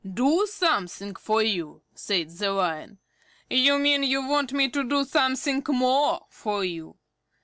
[0.11, 2.97] "Do something for you?" said the Lion.
[3.51, 6.97] "You mean you want me to do something more for you.